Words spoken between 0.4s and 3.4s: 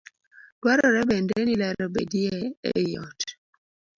Dwarore bende ni ler obedie ei ot.